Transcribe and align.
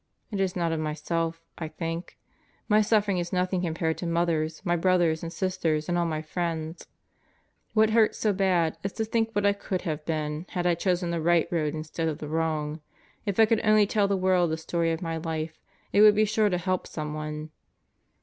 It 0.31 0.39
is 0.39 0.55
not 0.55 0.71
of 0.71 0.79
myself 0.79 1.43
I 1.59 1.67
think. 1.67 2.17
My 2.67 2.81
suffering 2.81 3.19
is 3.19 3.31
nothing 3.31 3.61
compared 3.61 3.99
to 3.99 4.07
Mother's, 4.07 4.65
my 4.65 4.75
brothers 4.75 5.21
and 5.21 5.31
sisters, 5.31 5.87
and 5.87 5.95
all 5.95 6.07
my 6.07 6.23
friends. 6.23 6.87
What 7.75 7.91
hurts 7.91 8.17
so 8.17 8.33
bad 8.33 8.79
is 8.83 8.93
to 8.93 9.05
think 9.05 9.29
what 9.33 9.45
I 9.45 9.53
could 9.53 9.83
have 9.83 10.03
been 10.03 10.47
had 10.49 10.65
I 10.65 10.73
chosen 10.73 11.11
the 11.11 11.21
right 11.21 11.47
road 11.51 11.75
instead 11.75 12.07
of 12.07 12.17
the 12.17 12.27
wrong. 12.29 12.81
If 13.27 13.39
I 13.39 13.45
could 13.45 13.61
only 13.63 13.85
tell 13.85 14.07
the 14.07 14.17
world 14.17 14.49
the 14.49 14.57
story 14.57 14.91
of 14.91 15.03
my 15.03 15.17
life, 15.17 15.61
it 15.93 16.01
would 16.01 16.15
be 16.15 16.25
sure 16.25 16.49
to 16.49 16.57
help 16.57 16.87
someone. 16.87 17.51